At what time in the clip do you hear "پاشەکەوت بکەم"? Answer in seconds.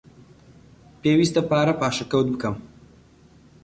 1.79-2.55